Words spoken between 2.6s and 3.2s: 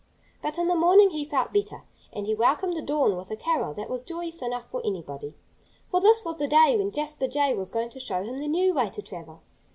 the dawn